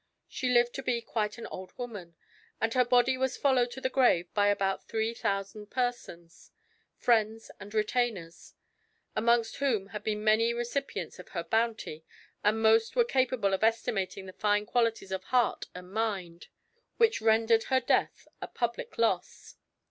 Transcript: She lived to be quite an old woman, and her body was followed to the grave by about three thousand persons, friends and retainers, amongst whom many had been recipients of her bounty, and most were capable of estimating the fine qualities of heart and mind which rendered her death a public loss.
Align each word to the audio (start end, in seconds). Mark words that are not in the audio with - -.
She 0.27 0.49
lived 0.49 0.73
to 0.73 0.81
be 0.81 0.99
quite 1.03 1.37
an 1.37 1.45
old 1.45 1.77
woman, 1.77 2.15
and 2.59 2.73
her 2.73 2.83
body 2.83 3.19
was 3.19 3.37
followed 3.37 3.69
to 3.69 3.79
the 3.81 3.87
grave 3.91 4.33
by 4.33 4.47
about 4.47 4.87
three 4.87 5.13
thousand 5.13 5.67
persons, 5.69 6.49
friends 6.97 7.51
and 7.59 7.71
retainers, 7.71 8.55
amongst 9.15 9.57
whom 9.57 9.83
many 9.83 9.89
had 9.91 10.03
been 10.03 10.55
recipients 10.55 11.19
of 11.19 11.29
her 11.37 11.43
bounty, 11.43 12.03
and 12.43 12.63
most 12.63 12.95
were 12.95 13.05
capable 13.05 13.53
of 13.53 13.63
estimating 13.63 14.25
the 14.25 14.33
fine 14.33 14.65
qualities 14.65 15.11
of 15.11 15.25
heart 15.25 15.65
and 15.75 15.91
mind 15.93 16.47
which 16.97 17.21
rendered 17.21 17.65
her 17.65 17.79
death 17.79 18.27
a 18.41 18.47
public 18.47 18.97
loss. 18.97 19.53